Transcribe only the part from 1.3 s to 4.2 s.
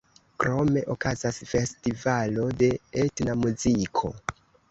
festivalo de etna muziko.